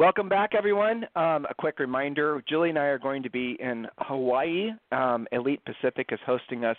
[0.00, 1.04] Welcome back, everyone.
[1.14, 4.70] Um, a quick reminder Julie and I are going to be in Hawaii.
[4.92, 6.78] Um, Elite Pacific is hosting us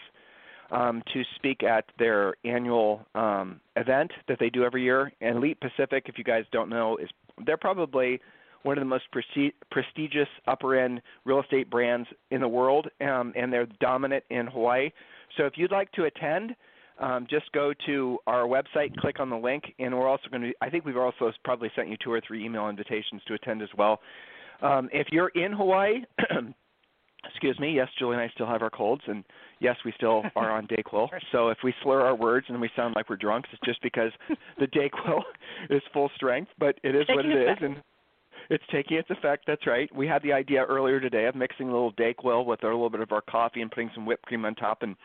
[0.72, 5.14] um, to speak at their annual um, event that they do every year.
[5.22, 7.10] And Elite Pacific, if you guys don't know, is
[7.46, 8.20] they're probably
[8.64, 13.34] one of the most presti- prestigious upper end real estate brands in the world, um,
[13.36, 14.90] and they're dominant in Hawaii.
[15.38, 16.56] So if you'd like to attend,
[17.02, 20.54] um, just go to our website, click on the link, and we're also going to.
[20.62, 23.70] I think we've also probably sent you two or three email invitations to attend as
[23.78, 24.00] well.
[24.62, 26.02] Um, if you're in Hawaii,
[27.30, 29.24] excuse me, yes, Julie and I still have our colds, and
[29.60, 31.10] yes, we still are on Dayquil.
[31.32, 34.12] So if we slur our words and we sound like we're drunks, it's just because
[34.60, 35.22] the Dayquil
[35.72, 37.78] is full strength, but it is what it is, and
[38.52, 39.46] it's taking its effect.
[39.48, 39.94] That's right.
[39.96, 43.02] We had the idea earlier today of mixing a little Dayquil with a little bit
[43.02, 44.96] of our coffee and putting some whipped cream on top and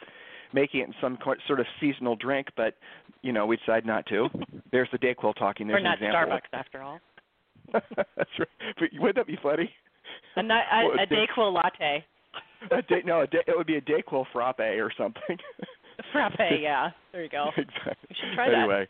[0.56, 2.74] making it in some sort of seasonal drink, but
[3.22, 4.28] you know we decided not to.
[4.72, 5.68] There's the Dayquil talking.
[5.68, 6.38] There's We're not an example.
[6.38, 6.98] Starbucks after all.
[7.72, 8.48] That's right.
[8.80, 9.70] But wouldn't that be funny?
[10.36, 12.04] A, a, a Dayquil latte.
[12.70, 15.36] A day, no, a day, it would be a Dayquil frappe or something.
[16.12, 16.91] Frappe, yeah.
[17.12, 17.50] There you go.
[17.56, 17.94] exactly.
[18.08, 18.58] We should try that.
[18.58, 18.88] anyway.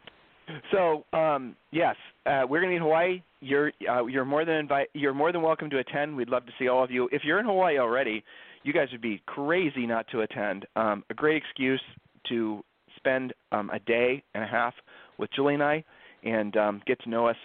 [0.73, 3.23] So um, yes, uh, we're going to be in Hawaii.
[3.41, 6.17] You're uh, you're more than invite you're more than welcome to attend.
[6.17, 7.09] We'd love to see all of you.
[7.13, 8.25] If you're in Hawaii already,
[8.67, 10.67] you guys would be crazy not to attend.
[10.75, 11.81] Um, a great excuse
[12.29, 12.65] to
[12.97, 14.75] spend um, a day and a half
[15.19, 15.85] with Julie and I
[16.25, 17.37] and um, get to know us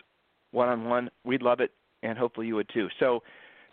[0.51, 1.11] one on one.
[1.23, 2.87] We'd love it, and hopefully you would too.
[2.99, 3.21] So.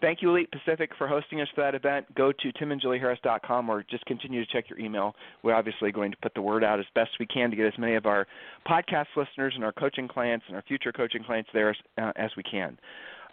[0.00, 2.06] Thank you, Elite Pacific, for hosting us for that event.
[2.14, 5.12] Go to timandjulieharris.com or just continue to check your email.
[5.42, 7.76] We're obviously going to put the word out as best we can to get as
[7.76, 8.24] many of our
[8.64, 12.30] podcast listeners and our coaching clients and our future coaching clients there as, uh, as
[12.36, 12.78] we can.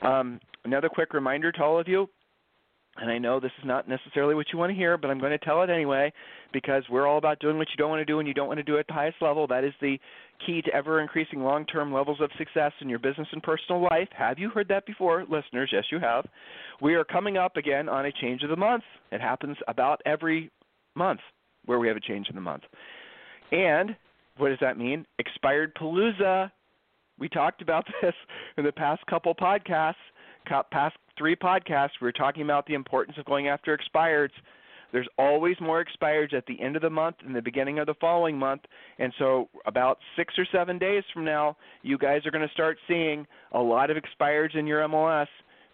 [0.01, 2.09] Um, another quick reminder to all of you
[2.97, 5.37] and I know this is not necessarily what you want to hear, but I'm going
[5.37, 6.13] to tell it anyway
[6.53, 8.57] because we're all about doing what you don't want to do and you don't want
[8.57, 9.47] to do it at the highest level.
[9.47, 9.99] That is the
[10.45, 14.07] key to ever increasing long term levels of success in your business and personal life.
[14.17, 15.69] Have you heard that before, listeners?
[15.73, 16.25] Yes, you have.
[16.81, 18.83] We are coming up again on a change of the month.
[19.11, 20.49] It happens about every
[20.95, 21.19] month
[21.65, 22.63] where we have a change in the month.
[23.51, 23.95] And
[24.37, 25.05] what does that mean?
[25.19, 26.49] Expired Palooza.
[27.19, 28.15] We talked about this
[28.57, 29.95] in the past couple podcasts,
[30.71, 34.31] past three podcasts, we were talking about the importance of going after expireds.
[34.91, 37.95] There's always more expireds at the end of the month and the beginning of the
[37.99, 38.61] following month.
[38.99, 42.77] And so, about six or seven days from now, you guys are going to start
[42.87, 45.27] seeing a lot of expireds in your MLS.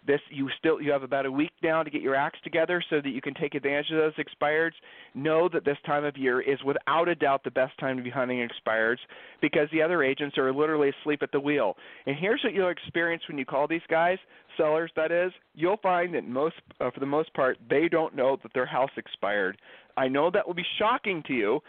[0.04, 3.00] This you still you have about a week now to get your acts together so
[3.00, 4.72] that you can take advantage of those expireds.
[5.14, 8.10] Know that this time of year is without a doubt the best time to be
[8.10, 8.98] hunting expireds
[9.40, 11.76] because the other agents are literally asleep at the wheel.
[12.06, 14.18] And here's what you'll experience when you call these guys
[14.56, 14.90] sellers.
[14.96, 18.52] That is, you'll find that most uh, for the most part they don't know that
[18.54, 19.60] their house expired.
[19.96, 21.60] I know that will be shocking to you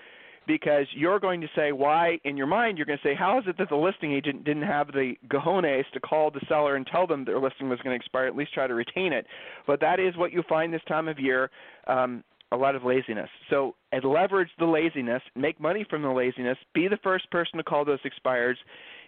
[0.47, 3.45] because you're going to say why in your mind you're going to say how is
[3.47, 7.07] it that the listing agent didn't have the cojones to call the seller and tell
[7.07, 9.25] them their listing was going to expire at least try to retain it
[9.67, 11.49] but that is what you find this time of year
[11.87, 16.87] um, a lot of laziness so leverage the laziness make money from the laziness be
[16.87, 18.57] the first person to call those expireds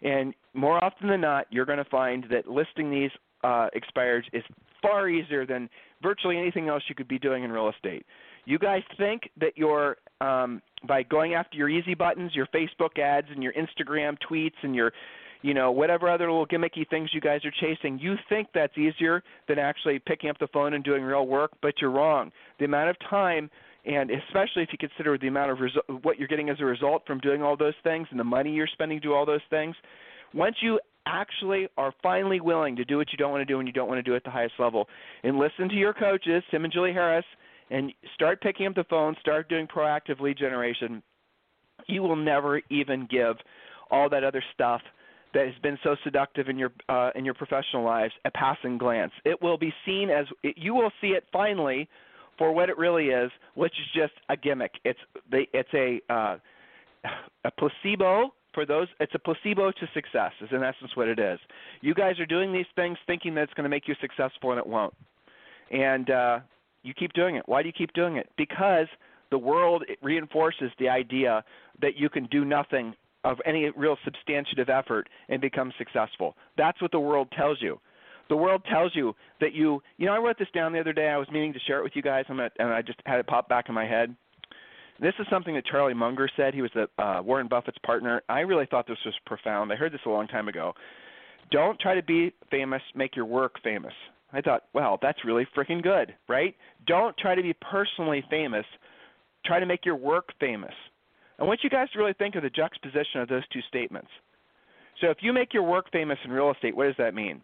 [0.03, 3.11] and more often than not you're going to find that listing these
[3.45, 4.43] uh, expireds is
[4.81, 5.69] far easier than
[6.01, 8.05] virtually anything else you could be doing in real estate
[8.45, 13.27] you guys think that you're um, by going after your easy buttons, your Facebook ads,
[13.31, 14.93] and your Instagram tweets, and your
[15.41, 17.99] you know whatever other little gimmicky things you guys are chasing.
[17.99, 21.73] You think that's easier than actually picking up the phone and doing real work, but
[21.81, 22.31] you're wrong.
[22.59, 23.49] The amount of time
[23.87, 27.03] and especially if you consider the amount of resu- what you're getting as a result
[27.05, 29.75] from doing all those things and the money you're spending to do all those things,
[30.33, 33.67] once you actually are finally willing to do what you don't want to do and
[33.67, 34.87] you don't want to do at the highest level,
[35.23, 37.25] and listen to your coaches, Tim and Julie Harris,
[37.69, 41.01] and start picking up the phone, start doing proactive lead generation,
[41.87, 43.35] you will never even give
[43.91, 44.81] all that other stuff
[45.33, 49.11] that has been so seductive in your uh, in your professional lives a passing glance.
[49.25, 51.89] It will be seen as it, you will see it finally
[52.37, 54.71] for what it really is, which is just a gimmick.
[54.85, 54.99] It's
[55.31, 56.37] it's a uh,
[57.43, 58.87] a placebo for those.
[58.99, 60.31] It's a placebo to success.
[60.41, 61.39] Is in essence what it is.
[61.81, 64.59] You guys are doing these things thinking that it's going to make you successful, and
[64.59, 64.95] it won't.
[65.69, 66.39] And uh,
[66.81, 67.43] you keep doing it.
[67.45, 68.29] Why do you keep doing it?
[68.37, 68.87] Because
[69.29, 71.43] the world reinforces the idea
[71.81, 76.35] that you can do nothing of any real substantive effort and become successful.
[76.57, 77.79] That's what the world tells you.
[78.29, 81.09] The world tells you that you, you know, I wrote this down the other day.
[81.09, 83.49] I was meaning to share it with you guys, and I just had it pop
[83.49, 84.15] back in my head.
[84.99, 86.53] This is something that Charlie Munger said.
[86.53, 88.21] He was the uh, Warren Buffett's partner.
[88.29, 89.71] I really thought this was profound.
[89.71, 90.73] I heard this a long time ago.
[91.51, 93.93] Don't try to be famous, make your work famous.
[94.33, 96.55] I thought, well, that's really freaking good, right?
[96.87, 98.65] Don't try to be personally famous.
[99.45, 100.73] Try to make your work famous.
[101.39, 104.09] I want you guys to really think of the juxtaposition of those two statements.
[105.01, 107.41] So if you make your work famous in real estate, what does that mean?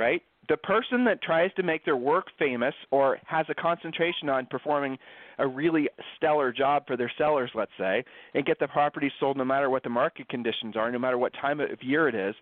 [0.00, 0.22] Right?
[0.48, 4.96] The person that tries to make their work famous or has a concentration on performing
[5.38, 8.02] a really stellar job for their sellers, let's say,
[8.34, 11.32] and get the property sold no matter what the market conditions are, no matter what
[11.34, 12.34] time of year it is,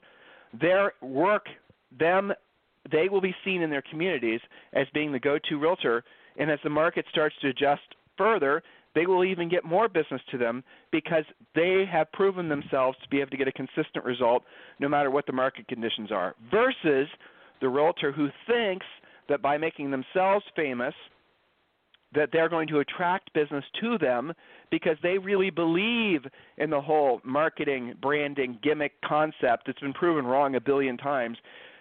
[0.61, 1.47] their work,
[1.99, 2.33] them,
[2.91, 4.41] they will be seen in their communities
[4.73, 6.05] as being the go-to realtor.
[6.39, 7.83] And as the market starts to adjust
[8.17, 8.63] further,
[8.95, 10.63] they will even get more business to them
[10.93, 11.25] because
[11.55, 14.45] they have proven themselves to be able to get a consistent result
[14.79, 16.35] no matter what the market conditions are.
[16.51, 17.09] Versus
[17.61, 18.87] the realtor who thinks
[19.29, 20.95] that by making themselves famous,
[22.15, 24.33] that they're going to attract business to them
[24.71, 26.23] because they really believe
[26.57, 31.37] in the whole marketing, branding, gimmick concept that's been proven wrong a billion times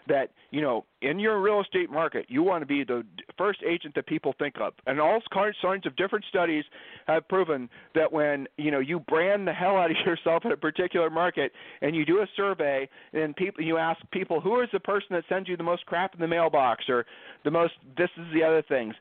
[0.07, 3.03] that you know in your real estate market you want to be the
[3.37, 4.73] first agent that people think of.
[4.85, 5.55] And all kinds
[5.85, 6.63] of different studies
[7.07, 10.57] have proven that when you know you brand the hell out of yourself in a
[10.57, 11.51] particular market
[11.81, 15.23] and you do a survey and people you ask people who is the person that
[15.29, 16.85] sends you the most crap in the mailbox?
[16.89, 17.05] or
[17.43, 18.93] the most this is the other things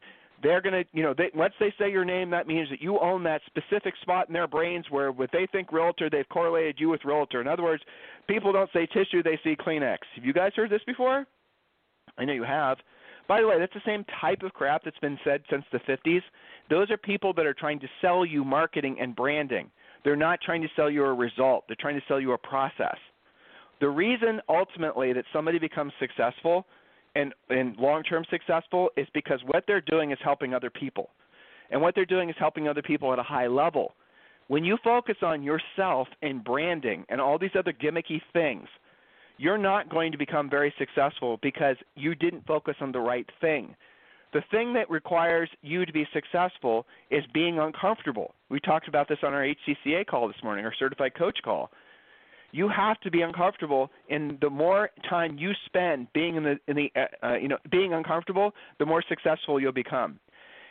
[0.43, 2.99] they're going to, you know, they, once they say your name, that means that you
[2.99, 6.89] own that specific spot in their brains where, if they think realtor, they've correlated you
[6.89, 7.41] with realtor.
[7.41, 7.83] In other words,
[8.29, 9.99] people don't say tissue, they see Kleenex.
[10.15, 11.27] Have you guys heard this before?
[12.19, 12.79] I know you have.
[13.29, 16.23] By the way, that's the same type of crap that's been said since the 50s.
[16.71, 19.71] Those are people that are trying to sell you marketing and branding.
[20.05, 22.97] They're not trying to sell you a result, they're trying to sell you a process.
[23.81, 26.67] The reason ultimately that somebody becomes successful
[27.17, 31.11] and, and long term successful is because what they're doing is helping other people.
[31.71, 33.95] And what they're doing is helping other people at a high level.
[34.49, 38.69] When you focus on yourself and branding and all these other gimmicky things,
[39.39, 43.75] you're not going to become very successful because you didn't focus on the right thing.
[44.33, 48.35] The thing that requires you to be successful is being uncomfortable.
[48.51, 51.71] We talked about this on our HCCA call this morning, our certified coach call
[52.53, 56.77] you have to be uncomfortable and the more time you spend being in the in
[56.77, 60.19] the uh, uh, you know being uncomfortable the more successful you'll become.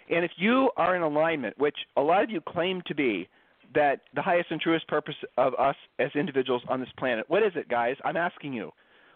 [0.10, 3.27] And if you are in alignment which a lot of you claim to be
[3.74, 7.51] that the highest and truest purpose of us as individuals on this planet what is
[7.56, 7.95] it guys?
[8.04, 8.71] I'm asking you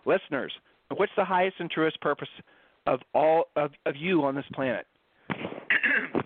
[0.06, 0.54] listeners
[0.96, 2.30] what's the highest and truest purpose
[2.88, 4.86] of all of, of you on this planet?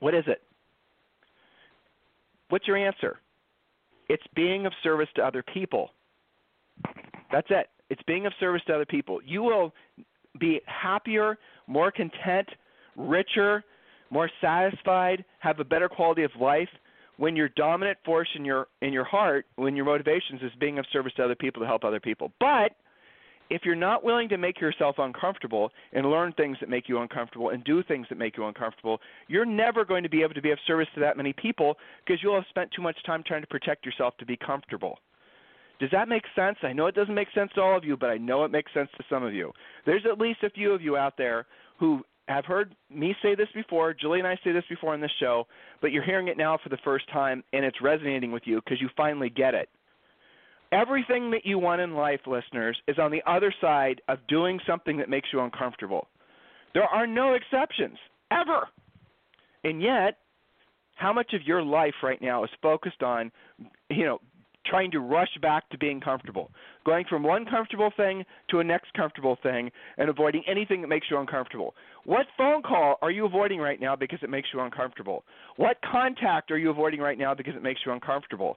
[0.00, 0.42] What is it?
[2.50, 3.20] What's your answer
[4.08, 5.90] it's being of service to other people.
[7.32, 7.68] That's it.
[7.90, 9.20] It's being of service to other people.
[9.24, 9.72] You will
[10.38, 12.48] be happier, more content,
[12.96, 13.64] richer,
[14.10, 16.68] more satisfied, have a better quality of life
[17.16, 20.86] when your dominant force in your in your heart, when your motivations is being of
[20.92, 22.32] service to other people to help other people.
[22.40, 22.72] But
[23.50, 27.50] if you're not willing to make yourself uncomfortable and learn things that make you uncomfortable
[27.50, 30.50] and do things that make you uncomfortable, you're never going to be able to be
[30.50, 33.46] of service to that many people because you'll have spent too much time trying to
[33.48, 34.98] protect yourself to be comfortable.
[35.80, 36.56] Does that make sense?
[36.62, 38.72] I know it doesn't make sense to all of you, but I know it makes
[38.72, 39.52] sense to some of you.
[39.84, 41.46] There's at least a few of you out there
[41.78, 45.10] who have heard me say this before, Julie and I say this before on this
[45.20, 45.46] show,
[45.82, 48.80] but you're hearing it now for the first time and it's resonating with you because
[48.80, 49.68] you finally get it.
[50.72, 54.96] Everything that you want in life, listeners, is on the other side of doing something
[54.98, 56.08] that makes you uncomfortable.
[56.72, 57.96] There are no exceptions,
[58.30, 58.68] ever.
[59.62, 60.18] And yet,
[60.96, 63.30] how much of your life right now is focused on,
[63.88, 64.20] you know,
[64.66, 66.50] trying to rush back to being comfortable,
[66.86, 71.06] going from one comfortable thing to a next comfortable thing, and avoiding anything that makes
[71.10, 71.74] you uncomfortable.
[72.04, 75.24] What phone call are you avoiding right now because it makes you uncomfortable?
[75.56, 78.56] What contact are you avoiding right now because it makes you uncomfortable?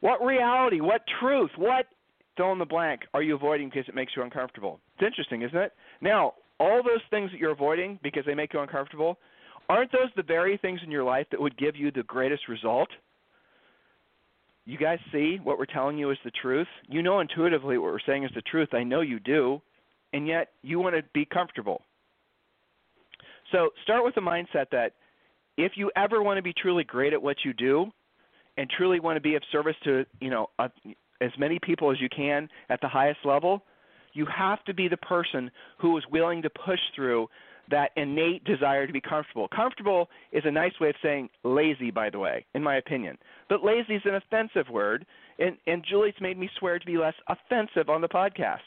[0.00, 1.86] What reality, what truth, what
[2.36, 4.80] fill in the blank are you avoiding because it makes you uncomfortable?
[4.94, 5.72] It's interesting, isn't it?
[6.00, 9.18] Now, all those things that you're avoiding because they make you uncomfortable,
[9.68, 12.88] aren't those the very things in your life that would give you the greatest result?
[14.66, 16.68] You guys see what we're telling you is the truth?
[16.88, 18.68] You know intuitively what we're saying is the truth.
[18.72, 19.60] I know you do.
[20.12, 21.82] And yet you want to be comfortable.
[23.52, 24.92] So start with the mindset that
[25.56, 27.90] if you ever want to be truly great at what you do,
[28.60, 30.68] and truly want to be of service to you know uh,
[31.22, 33.62] as many people as you can at the highest level,
[34.12, 37.26] you have to be the person who is willing to push through
[37.70, 39.48] that innate desire to be comfortable.
[39.54, 43.16] Comfortable is a nice way of saying lazy, by the way, in my opinion.
[43.48, 45.06] But lazy is an offensive word,
[45.38, 48.58] and, and Julie's made me swear to be less offensive on the podcast.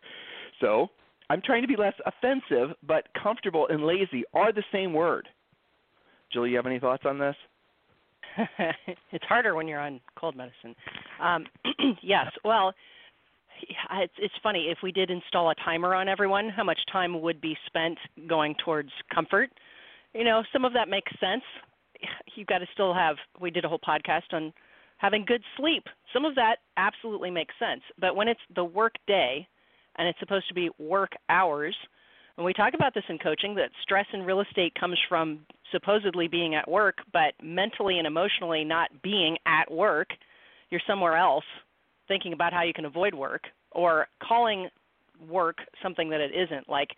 [0.60, 0.88] so
[1.28, 5.28] I'm trying to be less offensive, but comfortable and lazy are the same word.
[6.32, 7.36] Julie, you have any thoughts on this?
[9.12, 10.74] it's harder when you're on cold medicine.
[11.22, 11.46] Um,
[12.02, 12.26] yes.
[12.44, 12.72] Well,
[13.92, 17.40] it's it's funny if we did install a timer on everyone, how much time would
[17.40, 19.50] be spent going towards comfort?
[20.14, 21.42] You know, some of that makes sense.
[22.34, 23.16] You've got to still have.
[23.40, 24.52] We did a whole podcast on
[24.98, 25.84] having good sleep.
[26.12, 27.82] Some of that absolutely makes sense.
[28.00, 29.46] But when it's the work day,
[29.96, 31.74] and it's supposed to be work hours,
[32.36, 35.40] when we talk about this in coaching, that stress in real estate comes from
[35.72, 40.08] supposedly being at work, but mentally and emotionally not being at work.
[40.70, 41.44] You're somewhere else
[42.08, 44.68] thinking about how you can avoid work or calling
[45.28, 46.90] work something that it isn't, like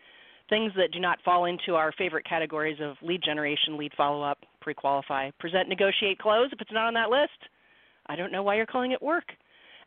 [0.48, 4.38] things that do not fall into our favorite categories of lead generation, lead follow up,
[4.60, 6.48] pre qualify, present, negotiate, close.
[6.52, 7.38] If it's not on that list,
[8.06, 9.24] I don't know why you're calling it work.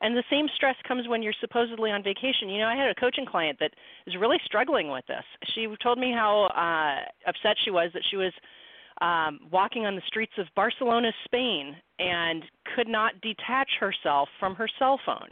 [0.01, 2.49] And the same stress comes when you're supposedly on vacation.
[2.49, 3.71] You know, I had a coaching client that
[4.07, 5.23] is really struggling with this.
[5.53, 8.33] She told me how uh, upset she was that she was
[9.01, 12.43] um, walking on the streets of Barcelona, Spain, and
[12.75, 15.29] could not detach herself from her cell phone.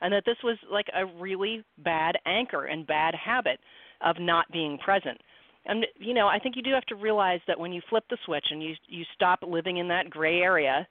[0.00, 3.58] And that this was like a really bad anchor and bad habit
[4.00, 5.18] of not being present.
[5.66, 8.16] And you know, I think you do have to realize that when you flip the
[8.24, 10.86] switch and you you stop living in that gray area,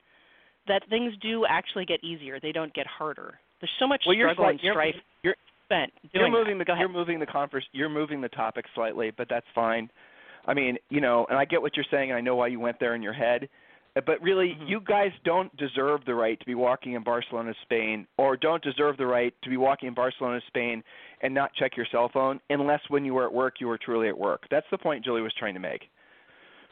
[0.67, 2.39] that things do actually get easier.
[2.41, 3.39] They don't get harder.
[3.61, 6.67] There's so much well, struggle you're, and strife you're, spent you're moving that.
[6.67, 9.89] the you're moving the converse you're moving the topic slightly, but that's fine.
[10.47, 12.59] I mean, you know, and I get what you're saying, and I know why you
[12.59, 13.49] went there in your head.
[14.05, 14.67] But really, mm-hmm.
[14.67, 18.97] you guys don't deserve the right to be walking in Barcelona, Spain, or don't deserve
[18.97, 20.83] the right to be walking in Barcelona, Spain,
[21.23, 24.07] and not check your cell phone unless when you were at work, you were truly
[24.07, 24.43] at work.
[24.51, 25.81] That's the point Julie was trying to make.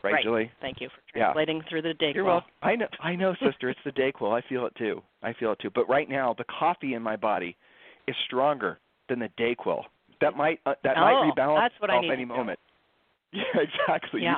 [0.04, 0.24] Right, right.
[0.24, 0.52] Julie?
[0.62, 1.64] Thank you for translating yeah.
[1.68, 2.14] through the Dayquil.
[2.14, 2.52] You're welcome.
[2.62, 3.70] I know, I know, sister.
[3.70, 4.32] it's the Dayquil.
[4.32, 5.02] I feel it too.
[5.24, 5.72] I feel it too.
[5.74, 7.58] But right now, the coffee in my body
[8.08, 8.78] is stronger
[9.10, 9.82] than the Dayquil.
[10.22, 12.60] That might uh, that oh, might rebalance that's what I need any moment.
[13.54, 14.22] Yeah, exactly.
[14.24, 14.38] Yeah.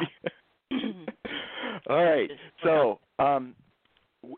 [1.90, 2.30] All right.
[2.64, 3.56] So, um,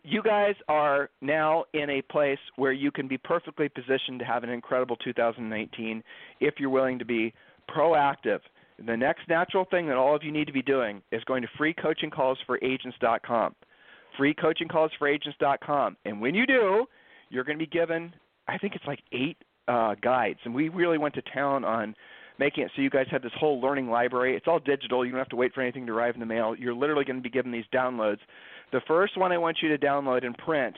[0.04, 4.44] you guys are now in a place where you can be perfectly positioned to have
[4.44, 6.04] an incredible 2019
[6.40, 7.34] if you're willing to be
[7.70, 8.40] proactive.
[8.86, 11.48] The next natural thing that all of you need to be doing is going to
[11.60, 13.56] freecoachingcallsforagents.com.
[14.20, 15.98] Freecoachingcallsforagents.com.
[16.06, 16.86] And when you do,
[17.30, 18.14] you're going to be given,
[18.48, 19.38] I think it's like eight
[19.68, 20.40] uh, guides.
[20.46, 21.96] And we really went to town on
[22.40, 24.36] making it so you guys have this whole learning library.
[24.36, 25.06] It's all digital.
[25.06, 26.56] You don't have to wait for anything to arrive in the mail.
[26.58, 28.20] You're literally going to be given these downloads.
[28.72, 30.76] The first one I want you to download and print.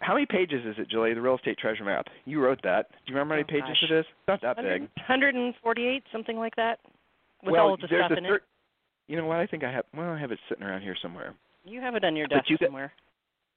[0.00, 1.12] How many pages is it, Julie?
[1.12, 2.06] The real estate treasure map.
[2.24, 2.90] You wrote that.
[2.90, 3.90] Do you remember how many oh, pages gosh.
[3.90, 4.06] it is?
[4.26, 4.82] Not that big.
[4.96, 6.78] 148, something like that,
[7.42, 8.42] with well, all of the stuff a in thir- it.
[9.08, 9.38] You know what?
[9.38, 9.84] I think I have.
[9.96, 11.34] Well, I have it sitting around here somewhere.
[11.64, 12.92] You have it on your desk you get- somewhere.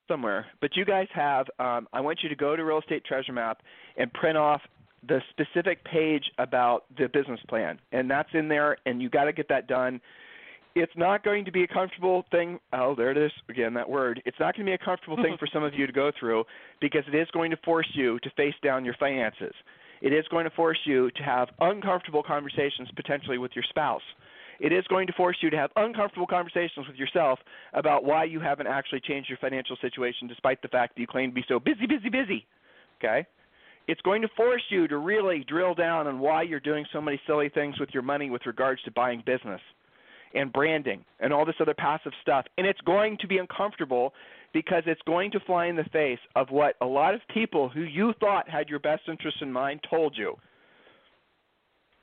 [0.08, 0.48] somewhere.
[0.62, 1.46] But you guys have.
[1.60, 3.62] Um, I want you to go to Real Estate Treasure Map
[3.98, 4.62] and print off
[5.08, 8.78] the specific page about the business plan, and that's in there.
[8.86, 10.00] And you got to get that done.
[10.74, 12.60] It's not going to be a comfortable thing.
[12.72, 13.74] Oh, there it is again.
[13.74, 14.22] That word.
[14.26, 16.46] It's not going to be a comfortable thing for some of you to go through
[16.80, 19.54] because it is going to force you to face down your finances.
[20.02, 24.02] It is going to force you to have uncomfortable conversations potentially with your spouse
[24.62, 27.40] it is going to force you to have uncomfortable conversations with yourself
[27.74, 31.32] about why you haven't actually changed your financial situation despite the fact that you claim
[31.32, 32.46] to be so busy, busy, busy.
[33.00, 33.26] Okay?
[33.92, 37.20] It's going to force you to really drill down on why you're doing so many
[37.28, 39.60] silly things with your money with regards to buying business
[40.34, 42.46] and branding and all this other passive stuff.
[42.58, 44.14] And it's going to be uncomfortable
[44.54, 47.82] because it's going to fly in the face of what a lot of people who
[47.82, 50.38] you thought had your best interest in mind told you.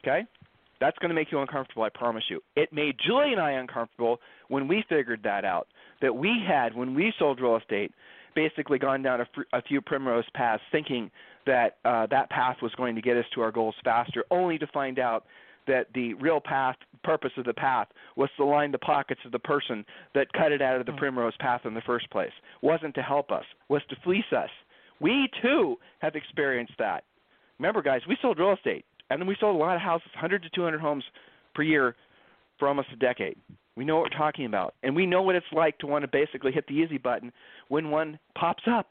[0.05, 0.27] Okay?
[0.83, 2.43] That's going to make you uncomfortable, I promise you.
[2.55, 4.19] It made Julie and I uncomfortable
[4.49, 5.69] when we figured that out.
[6.03, 7.93] That we had, when we sold real estate,
[8.35, 9.21] basically gone down
[9.53, 11.11] a, few primrose paths thinking
[11.49, 14.67] that uh, that path was going to get us to our goals faster, only to
[14.69, 15.25] find out
[15.67, 19.39] that the real path, purpose of the path, was to line the pockets of the
[19.39, 22.33] person that cut it out of the primrose path in the first place.
[22.63, 24.49] Wasn't to help us, was to fleece us.
[25.01, 27.05] We too have experienced that.
[27.59, 30.43] Remember, guys, we sold real estate and then we sold a lot of houses, 100
[30.43, 31.05] to 200 homes
[31.55, 31.95] per year
[32.59, 33.37] for almost a decade.
[33.77, 36.09] We know what we're talking about, and we know what it's like to want to
[36.09, 37.33] basically hit the easy button
[37.69, 38.91] when one pops up.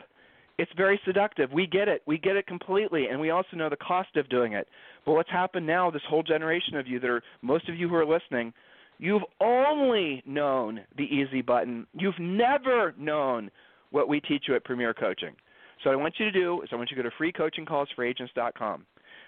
[0.57, 1.51] It's very seductive.
[1.51, 2.01] We get it.
[2.07, 4.67] We get it completely, and we also know the cost of doing it.
[5.05, 7.95] But what's happened now, this whole generation of you that are most of you who
[7.95, 8.53] are listening,
[8.97, 11.85] you've only known the easy button.
[11.93, 13.51] You've never known
[13.91, 15.35] what we teach you at Premier Coaching.
[15.83, 18.85] So what I want you to do is I want you to go to freecoachingcallsforagents.com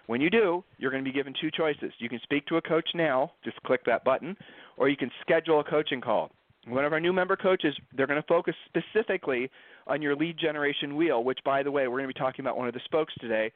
[0.07, 1.93] When you do, you're going to be given two choices.
[1.99, 4.35] You can speak to a coach now, just click that button,
[4.77, 6.31] or you can schedule a coaching call.
[6.69, 9.49] One of our new member coaches, they're going to focus specifically
[9.87, 12.57] on your lead generation wheel, which, by the way, we're going to be talking about
[12.57, 13.51] one of the spokes today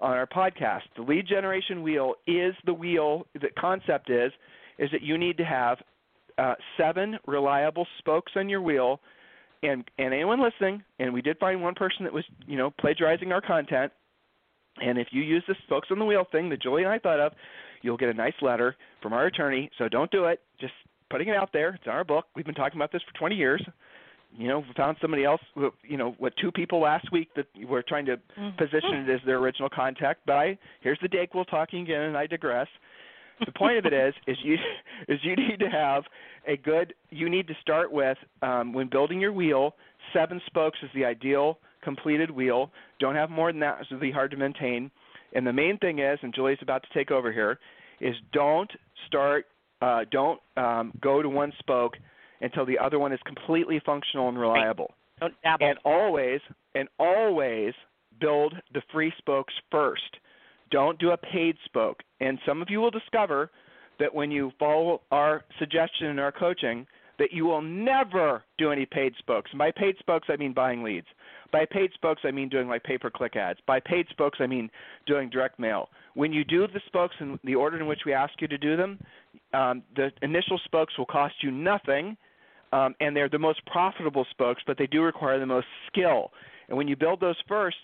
[0.00, 0.82] on our podcast.
[0.96, 3.26] The lead generation wheel is the wheel.
[3.34, 4.32] The concept is
[4.78, 5.78] is that you need to have
[6.38, 9.00] uh, seven reliable spokes on your wheel,
[9.62, 13.32] and and anyone listening, and we did find one person that was you know plagiarizing
[13.32, 13.92] our content.
[14.80, 17.18] And if you use the spokes on the wheel thing that Julie and I thought
[17.18, 17.32] of,
[17.82, 19.68] you'll get a nice letter from our attorney.
[19.76, 20.40] So don't do it.
[20.60, 20.74] Just
[21.10, 21.70] putting it out there.
[21.70, 22.26] It's in our book.
[22.34, 23.62] We've been talking about this for 20 years
[24.36, 25.40] you know, we found somebody else,
[25.82, 28.56] you know, what two people last week that were trying to mm-hmm.
[28.56, 30.20] position it as their original contact.
[30.26, 32.68] But I, here's the Dayquil talking again, and I digress.
[33.44, 34.56] The point of it is, is you,
[35.08, 36.04] is you need to have
[36.46, 36.94] a good.
[37.10, 39.74] You need to start with um, when building your wheel.
[40.12, 42.70] Seven spokes is the ideal completed wheel.
[43.00, 44.90] Don't have more than that; it'll be hard to maintain.
[45.34, 47.58] And the main thing is, and Julie's about to take over here,
[48.00, 48.70] is don't
[49.06, 49.46] start.
[49.80, 51.94] Uh, don't um, go to one spoke
[52.40, 54.94] until the other one is completely functional and reliable.
[55.20, 55.32] Right.
[55.32, 55.66] Don't dabble.
[55.66, 56.40] And always
[56.74, 57.74] and always
[58.20, 60.16] build the free spokes first.
[60.70, 62.02] Don't do a paid spoke.
[62.20, 63.50] And some of you will discover
[63.98, 66.86] that when you follow our suggestion in our coaching,
[67.18, 69.50] that you will never do any paid spokes.
[69.50, 71.06] And by paid spokes, I mean buying leads.
[71.50, 73.58] By paid spokes, I mean doing like pay per click ads.
[73.66, 74.70] By paid spokes, I mean
[75.06, 75.88] doing direct mail.
[76.14, 78.76] When you do the spokes in the order in which we ask you to do
[78.76, 78.98] them,
[79.52, 82.16] um, the initial spokes will cost you nothing,
[82.72, 86.32] um, and they're the most profitable spokes, but they do require the most skill.
[86.68, 87.76] And when you build those first,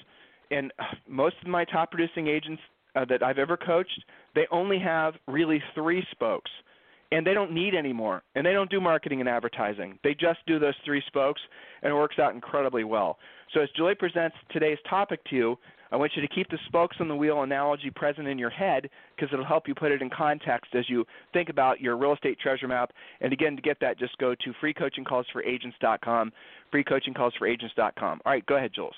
[0.51, 0.73] and
[1.09, 2.63] most of my top producing agents
[2.95, 6.51] uh, that I've ever coached, they only have really three spokes,
[7.13, 8.23] and they don't need any more.
[8.35, 9.99] And they don't do marketing and advertising.
[10.05, 11.41] They just do those three spokes,
[11.83, 13.19] and it works out incredibly well.
[13.53, 15.59] So as Julie presents today's topic to you,
[15.95, 18.91] I want you to keep the spokes on the wheel analogy present in your head
[19.15, 22.37] because it'll help you put it in context as you think about your real estate
[22.41, 22.91] treasure map.
[23.21, 26.33] And again, to get that, just go to freecoachingcallsforagents.com,
[26.75, 28.21] freecoachingcallsforagents.com.
[28.27, 28.97] All right, go ahead, Jules.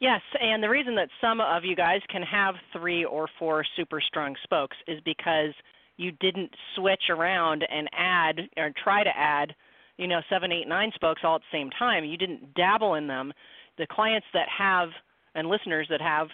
[0.00, 4.00] Yes, and the reason that some of you guys can have three or four super
[4.00, 5.52] strong spokes is because
[5.98, 9.54] you didn't switch around and add or try to add,
[9.98, 12.02] you know, seven, eight, nine spokes all at the same time.
[12.06, 13.30] You didn't dabble in them.
[13.76, 14.88] The clients that have
[15.34, 16.28] and listeners that have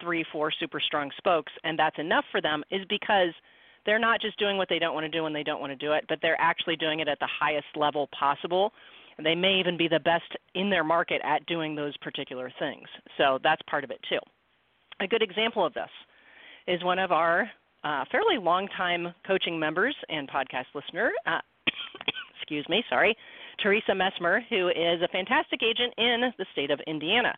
[0.00, 3.30] three, four super strong spokes, and that's enough for them, is because
[3.86, 5.76] they're not just doing what they don't want to do when they don't want to
[5.76, 8.72] do it, but they're actually doing it at the highest level possible.
[9.16, 12.88] And they may even be the best in their market at doing those particular things.
[13.16, 14.18] So that's part of it too.
[15.00, 15.90] A good example of this
[16.66, 17.48] is one of our
[17.84, 21.12] uh, fairly long-time coaching members and podcast listener.
[21.26, 21.40] Uh,
[22.40, 23.16] excuse me, sorry,
[23.62, 27.34] Teresa Messmer, who is a fantastic agent in the state of Indiana.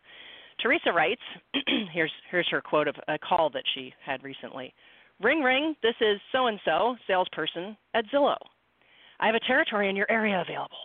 [0.61, 1.21] Teresa writes,
[1.93, 4.73] here's here's her quote of a call that she had recently.
[5.21, 8.37] Ring ring, this is so and so, salesperson at Zillow.
[9.19, 10.77] I have a territory in your area available.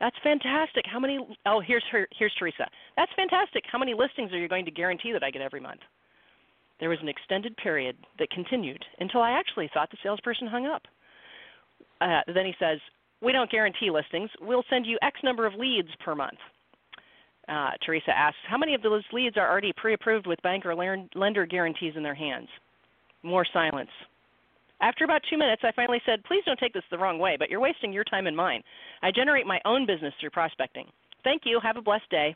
[0.00, 0.84] That's fantastic.
[0.90, 2.66] How many Oh, here's her here's Teresa.
[2.96, 3.64] That's fantastic.
[3.70, 5.80] How many listings are you going to guarantee that I get every month?
[6.78, 10.82] There was an extended period that continued until I actually thought the salesperson hung up.
[12.00, 12.78] Uh, then he says,
[13.20, 14.30] "We don't guarantee listings.
[14.40, 16.38] We'll send you X number of leads per month."
[17.50, 20.74] Uh, Teresa asks, how many of those leads are already pre-approved with bank or
[21.14, 22.48] lender guarantees in their hands?
[23.22, 23.90] More silence.
[24.80, 27.50] After about two minutes, I finally said, please don't take this the wrong way, but
[27.50, 28.62] you're wasting your time and mine.
[29.02, 30.86] I generate my own business through prospecting.
[31.24, 31.60] Thank you.
[31.62, 32.34] Have a blessed day.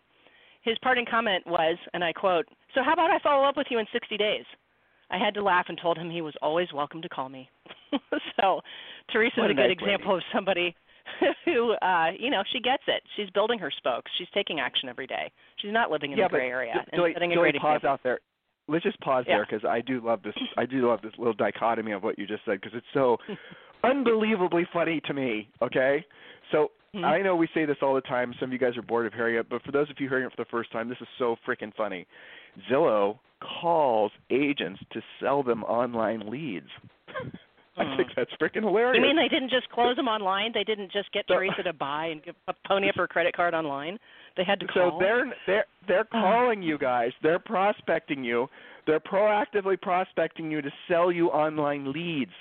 [0.63, 3.79] His parting comment was, and I quote, so how about I follow up with you
[3.79, 4.45] in 60 days?
[5.11, 7.49] I had to laugh and told him he was always welcome to call me.
[8.41, 8.61] so
[9.13, 10.25] Teresa is a good example lady.
[10.27, 10.75] of somebody
[11.45, 13.03] who uh you know she gets it.
[13.17, 14.11] She's building her spokes.
[14.19, 15.31] She's taking action every day.
[15.61, 17.91] She's not living in yeah, the gray area and setting a great pause example.
[17.91, 18.21] out there?
[18.67, 19.37] Let's just pause yeah.
[19.37, 22.27] there because i do love this i do love this little dichotomy of what you
[22.27, 23.19] just said because it's so
[23.85, 26.05] unbelievably funny to me okay?
[26.51, 27.05] So mm-hmm.
[27.05, 28.35] i know we say this all the time.
[28.41, 30.25] Some of you guys are bored of hearing it but for those of you hearing
[30.25, 32.07] it for the first time this is so freaking funny.
[32.71, 33.19] Zillow
[33.61, 36.69] calls agents to sell them online leads
[37.79, 38.97] I think that's freaking hilarious.
[38.97, 40.53] You mean they didn't just close them online?
[40.55, 43.99] They didn't just get Teresa to buy and give, pony up her credit card online?
[44.37, 44.93] They had to call.
[44.93, 46.21] So they're they're they're oh.
[46.21, 47.11] calling you guys.
[47.23, 48.49] They're prospecting you.
[48.87, 52.33] They're proactively prospecting you to sell you online leads.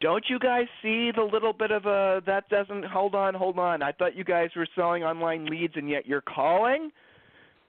[0.00, 3.82] Don't you guys see the little bit of a that doesn't hold on, hold on.
[3.82, 6.90] I thought you guys were selling online leads and yet you're calling?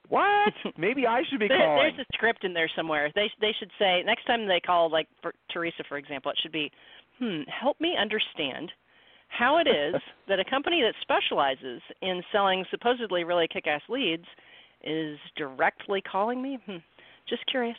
[0.10, 0.54] What?
[0.78, 1.94] Maybe I should be there, calling.
[1.96, 3.12] There's a script in there somewhere.
[3.16, 6.52] They they should say next time they call, like for Teresa, for example, it should
[6.52, 6.72] be,
[7.20, 8.72] hmm, help me understand
[9.30, 9.96] how it is
[10.28, 14.26] that a company that specializes in selling supposedly really kick-ass leads
[14.84, 16.60] is directly calling me.
[16.66, 16.78] Hmm,
[17.28, 17.78] just curious.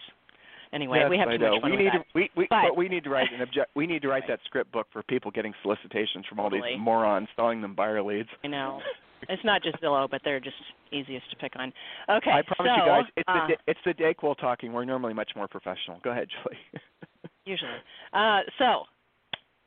[0.72, 1.50] Anyway, yes, we have I too know.
[1.52, 1.98] much fun we need that.
[1.98, 3.70] to we we But- but we need to write an object.
[3.76, 6.72] We need to write that script book for people getting solicitations from all Totally.
[6.72, 8.28] these morons selling them buyer leads.
[8.42, 8.80] I know.
[9.28, 10.56] It's not just Zillow, but they're just
[10.92, 11.72] easiest to pick on.
[12.08, 14.72] Okay, I promise so you guys, it's uh, the it's the Dayquil talking.
[14.72, 15.98] We're normally much more professional.
[16.02, 16.58] Go ahead, Julie.
[17.46, 17.70] usually.
[18.12, 18.82] Uh, so,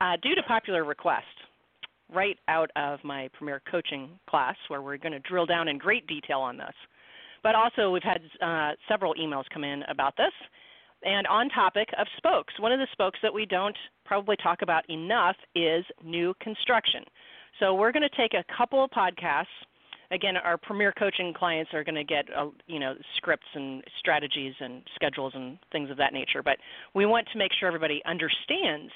[0.02, 1.26] uh, due to popular request,
[2.14, 6.06] right out of my premier coaching class, where we're going to drill down in great
[6.08, 6.74] detail on this,
[7.44, 10.34] but also we've had uh, several emails come in about this.
[11.04, 14.90] And on topic of spokes, one of the spokes that we don't probably talk about
[14.90, 17.06] enough is new construction.
[17.60, 19.46] So we're going to take a couple of podcasts.
[20.12, 24.54] Again, our premier coaching clients are going to get, uh, you know, scripts and strategies
[24.60, 26.42] and schedules and things of that nature.
[26.42, 26.58] But
[26.96, 28.92] we want to make sure everybody understands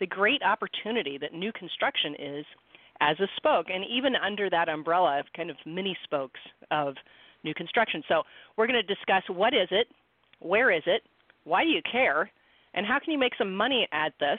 [0.00, 2.44] the great opportunity that new construction is
[3.00, 6.40] as a spoke, and even under that umbrella of kind of mini spokes
[6.70, 6.94] of
[7.44, 8.02] new construction.
[8.08, 8.22] So
[8.56, 9.86] we're going to discuss what is it,
[10.40, 11.02] where is it,
[11.44, 12.30] why do you care,
[12.74, 14.38] and how can you make some money at this?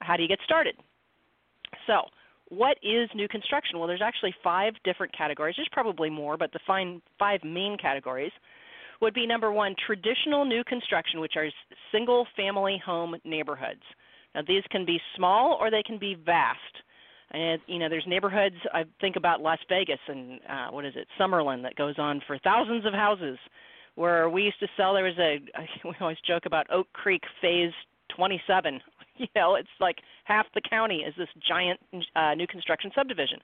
[0.00, 0.76] How do you get started?
[1.86, 2.02] So,
[2.48, 3.78] what is new construction?
[3.78, 5.54] Well, there's actually five different categories.
[5.56, 8.32] There's probably more, but the fine, five main categories
[9.00, 11.48] would be number one, traditional new construction, which are
[11.92, 13.82] single family home neighborhoods.
[14.34, 16.60] Now, these can be small or they can be vast.
[17.32, 18.56] And you know, there's neighborhoods.
[18.72, 22.38] I think about Las Vegas and uh, what is it, Summerlin, that goes on for
[22.38, 23.38] thousands of houses.
[23.96, 25.38] Where we used to sell, there was a
[25.88, 27.72] we always joke about Oak Creek Phase
[28.14, 28.80] 27.
[29.18, 31.80] You know, it's like half the county is this giant
[32.14, 33.38] uh, new construction subdivision.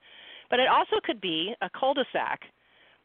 [0.50, 2.40] But it also could be a cul-de-sac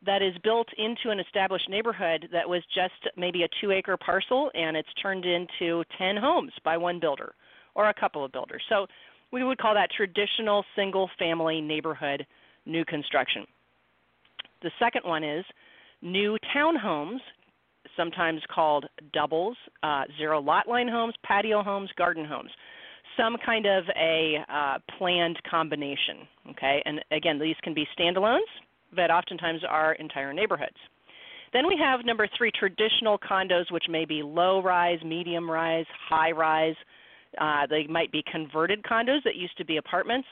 [0.05, 4.51] that is built into an established neighborhood that was just maybe a two acre parcel
[4.53, 7.33] and it's turned into 10 homes by one builder
[7.73, 8.61] or a couple of builders.
[8.69, 8.85] So
[9.31, 12.25] we would call that traditional single family neighborhood
[12.65, 13.45] new construction.
[14.61, 15.45] The second one is
[16.01, 17.19] new townhomes,
[17.97, 22.51] sometimes called doubles, uh, zero lot line homes, patio homes, garden homes.
[23.17, 26.27] Some kind of a uh, planned combination.
[26.51, 28.47] Okay, and again, these can be standalones,
[28.95, 30.77] but oftentimes are entire neighborhoods.
[31.53, 36.31] Then we have number three, traditional condos, which may be low rise, medium rise, high
[36.31, 36.75] rise.
[37.39, 40.27] Uh, they might be converted condos that used to be apartments,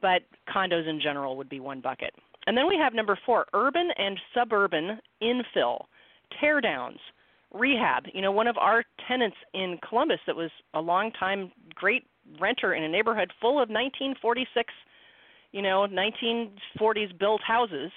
[0.00, 2.14] but condos in general would be one bucket.
[2.46, 5.84] And then we have number four, urban and suburban infill,
[6.40, 6.98] tear downs,
[7.52, 8.04] rehab.
[8.12, 12.04] You know, one of our tenants in Columbus that was a long time great
[12.40, 14.72] renter in a neighborhood full of 1946,
[15.52, 17.90] you know, 1940s built houses.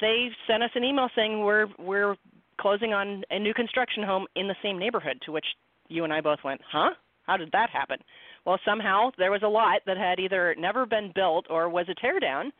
[0.00, 2.16] They sent us an email saying we're we're
[2.60, 5.46] closing on a new construction home in the same neighborhood to which
[5.88, 6.90] you and I both went, "Huh?
[7.26, 7.98] How did that happen?"
[8.44, 11.94] Well, somehow there was a lot that had either never been built or was a
[11.94, 12.52] tear down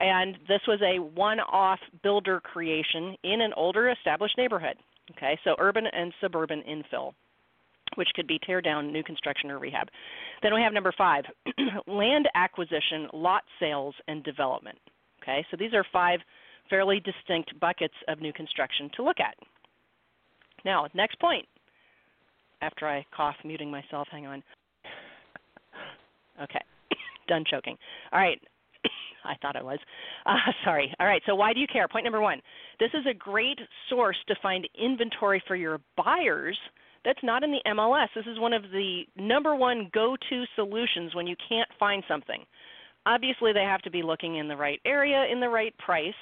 [0.00, 4.76] and this was a one-off builder creation in an older established neighborhood.
[5.16, 7.12] Okay, so urban and suburban infill,
[7.94, 9.88] which could be tear down, new construction, or rehab.
[10.42, 11.24] Then we have number five,
[11.86, 14.78] land acquisition, lot sales, and development.
[15.22, 16.20] Okay, so these are five
[16.68, 19.34] fairly distinct buckets of new construction to look at.
[20.64, 21.46] Now, next point.
[22.60, 24.42] After I cough, muting myself, hang on.
[26.42, 26.60] Okay,
[27.28, 27.76] done choking.
[28.12, 28.40] All right,
[29.24, 29.78] I thought I was.
[30.26, 30.94] Uh, sorry.
[31.00, 31.22] All right.
[31.26, 31.88] So why do you care?
[31.88, 32.40] Point number one.
[32.80, 36.58] This is a great source to find inventory for your buyers.
[37.04, 38.08] That's not in the MLS.
[38.14, 42.44] This is one of the number one go-to solutions when you can't find something.
[43.06, 46.12] Obviously, they have to be looking in the right area, in the right price.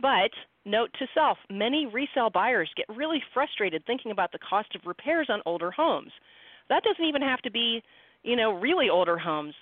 [0.00, 0.30] But
[0.64, 5.26] note to self: many resale buyers get really frustrated thinking about the cost of repairs
[5.28, 6.12] on older homes.
[6.68, 7.82] That doesn't even have to be,
[8.22, 9.54] you know, really older homes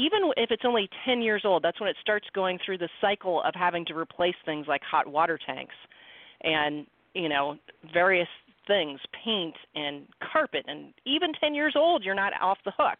[0.00, 3.42] even if it's only 10 years old, that's when it starts going through the cycle
[3.42, 5.74] of having to replace things like hot water tanks
[6.42, 7.56] and, you know,
[7.92, 8.28] various
[8.66, 10.64] things, paint and carpet.
[10.66, 12.98] And even 10 years old, you're not off the hook.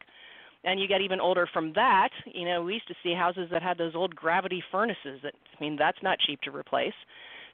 [0.62, 2.10] And you get even older from that.
[2.26, 5.64] You know, we used to see houses that had those old gravity furnaces that, I
[5.64, 6.92] mean, that's not cheap to replace.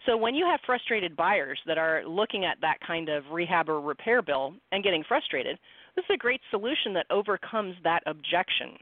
[0.07, 3.81] So when you have frustrated buyers that are looking at that kind of rehab or
[3.81, 5.57] repair bill and getting frustrated,
[5.95, 8.77] this is a great solution that overcomes that objection.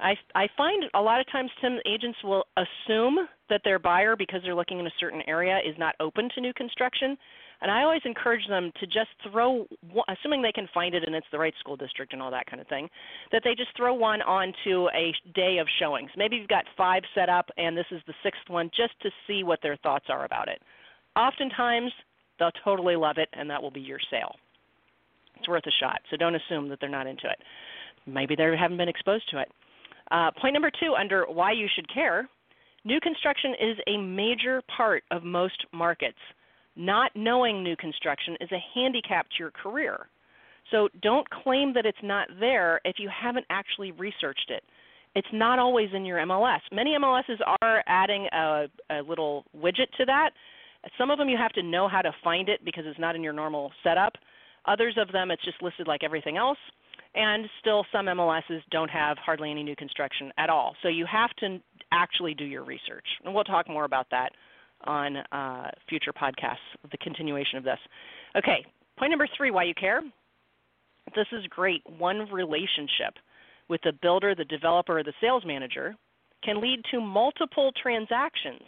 [0.00, 4.40] I, I find a lot of times, Tim, agents will assume that their buyer, because
[4.42, 7.16] they're looking in a certain area, is not open to new construction.
[7.62, 9.66] And I always encourage them to just throw,
[10.08, 12.60] assuming they can find it and it's the right school district and all that kind
[12.60, 12.88] of thing,
[13.32, 16.10] that they just throw one onto a day of showings.
[16.16, 19.44] Maybe you've got five set up and this is the sixth one just to see
[19.44, 20.62] what their thoughts are about it.
[21.16, 21.92] Oftentimes,
[22.38, 24.34] they'll totally love it and that will be your sale.
[25.36, 26.00] It's worth a shot.
[26.10, 27.38] So don't assume that they're not into it.
[28.06, 29.48] Maybe they haven't been exposed to it.
[30.10, 32.28] Uh, point number two, under why you should care,
[32.84, 36.18] new construction is a major part of most markets.
[36.76, 40.08] Not knowing new construction is a handicap to your career.
[40.70, 44.62] So don't claim that it's not there if you haven't actually researched it.
[45.14, 46.60] It's not always in your MLS.
[46.70, 50.30] Many MLSs are adding a, a little widget to that.
[50.96, 53.22] Some of them you have to know how to find it because it's not in
[53.22, 54.14] your normal setup.
[54.66, 56.58] Others of them it's just listed like everything else.
[57.14, 60.76] And still, some MLSs don't have hardly any new construction at all.
[60.82, 61.58] So you have to
[61.92, 63.06] actually do your research.
[63.24, 64.30] And we'll talk more about that
[64.84, 66.56] on uh, future podcasts,
[66.90, 67.78] the continuation of this.
[68.36, 68.64] Okay,
[68.98, 70.00] point number three why you care.
[71.16, 71.82] This is great.
[71.98, 73.14] One relationship
[73.68, 75.96] with the builder, the developer, or the sales manager
[76.44, 78.62] can lead to multiple transactions.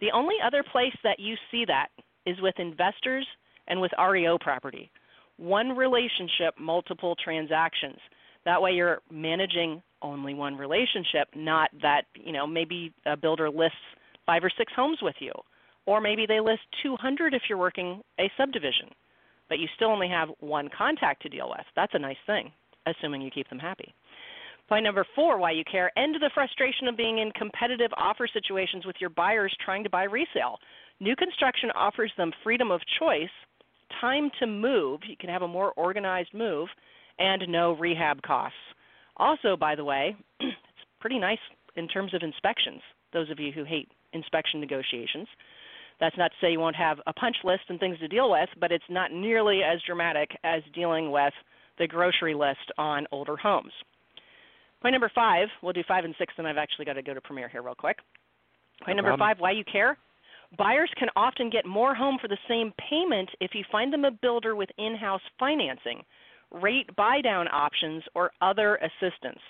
[0.00, 1.88] The only other place that you see that
[2.26, 3.26] is with investors
[3.68, 4.90] and with REO property.
[5.38, 7.98] One relationship, multiple transactions.
[8.44, 13.76] That way you're managing only one relationship, not that, you know, maybe a builder lists
[14.24, 15.32] five or six homes with you.
[15.86, 18.88] Or maybe they list 200 if you're working a subdivision,
[19.48, 21.64] but you still only have one contact to deal with.
[21.76, 22.50] That's a nice thing,
[22.86, 23.94] assuming you keep them happy.
[24.68, 25.96] Point number four, why you care.
[25.96, 30.04] End the frustration of being in competitive offer situations with your buyers trying to buy
[30.04, 30.58] resale.
[30.98, 33.30] New construction offers them freedom of choice,
[34.00, 35.00] time to move.
[35.08, 36.68] You can have a more organized move,
[37.18, 38.56] and no rehab costs.
[39.16, 40.56] Also, by the way, it's
[41.00, 41.38] pretty nice
[41.76, 42.80] in terms of inspections,
[43.12, 45.28] those of you who hate inspection negotiations.
[46.00, 48.48] That's not to say you won't have a punch list and things to deal with,
[48.60, 51.32] but it's not nearly as dramatic as dealing with
[51.78, 53.72] the grocery list on older homes.
[54.82, 57.20] Point number five, we'll do five and six, and I've actually got to go to
[57.20, 57.96] Premier here real quick.
[58.84, 59.28] Point no number problem.
[59.28, 59.96] five, why you care.
[60.56, 64.10] Buyers can often get more home for the same payment if you find them a
[64.10, 66.02] builder with in house financing,
[66.50, 69.40] rate buy down options, or other assistance.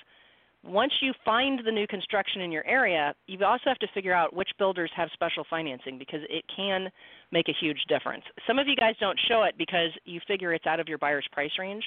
[0.64, 4.35] Once you find the new construction in your area, you also have to figure out
[4.35, 6.90] which builders have special financing because it can
[7.30, 8.24] make a huge difference.
[8.46, 11.26] Some of you guys don't show it because you figure it's out of your buyer's
[11.30, 11.85] price range.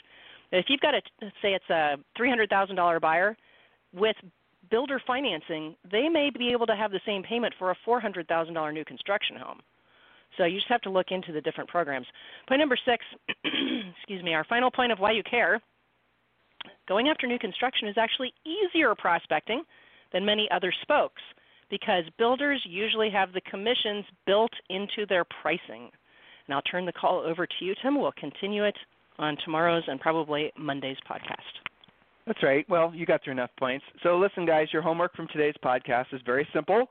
[0.51, 1.01] If you've got a
[1.41, 3.35] say it's a $300,000 buyer
[3.93, 4.15] with
[4.69, 8.85] builder financing, they may be able to have the same payment for a $400,000 new
[8.85, 9.59] construction home.
[10.37, 12.07] So you just have to look into the different programs.
[12.47, 13.05] Point number 6,
[13.97, 15.59] excuse me, our final point of why you care.
[16.87, 19.63] Going after new construction is actually easier prospecting
[20.11, 21.21] than many other spokes
[21.69, 25.89] because builders usually have the commissions built into their pricing.
[26.47, 27.99] And I'll turn the call over to you, Tim.
[27.99, 28.75] We'll continue it
[29.19, 31.68] on tomorrow's and probably Monday's podcast.
[32.29, 32.63] That's right.
[32.69, 33.83] Well, you got through enough points.
[34.03, 36.85] So, listen, guys, your homework from today's podcast is very simple.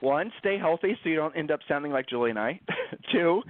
[0.00, 2.60] One, stay healthy so you don't end up sounding like Julie and I.
[3.12, 3.42] Two,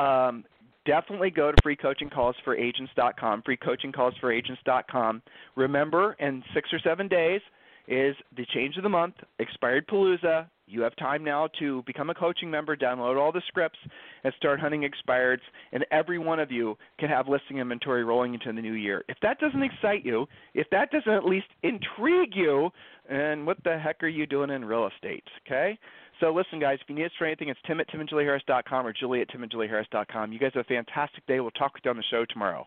[0.00, 0.46] um,
[0.86, 5.22] definitely go to freecoachingcallsforagents.com, freecoachingcallsforagents.com.
[5.56, 7.42] Remember, in six or seven days
[7.92, 12.14] is the change of the month, expired Palooza, you have time now to become a
[12.14, 13.78] coaching member, download all the scripts,
[14.24, 15.42] and start hunting expireds.
[15.72, 19.04] And every one of you can have listing inventory rolling into the new year.
[19.08, 22.70] If that doesn't excite you, if that doesn't at least intrigue you,
[23.10, 25.24] and what the heck are you doing in real estate?
[25.46, 25.78] Okay?
[26.20, 29.20] So listen, guys, if you need us for anything, it's tim at timandjulieharris.com or julie
[29.20, 30.32] at timandjulieharris.com.
[30.32, 31.40] You guys have a fantastic day.
[31.40, 32.66] We'll talk with you on the show tomorrow.